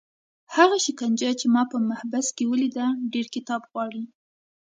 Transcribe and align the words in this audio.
هغه 0.55 0.77
شکنجه 0.85 1.29
چې 1.39 1.45
ما 1.53 1.63
په 1.71 1.77
محبس 1.89 2.27
کې 2.37 2.49
ولیده 2.51 2.85
ډېر 3.13 3.27
کتاب 3.35 3.61
غواړي. 3.71 4.03